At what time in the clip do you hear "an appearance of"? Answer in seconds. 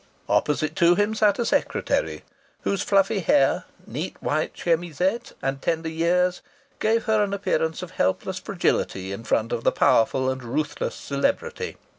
7.23-7.91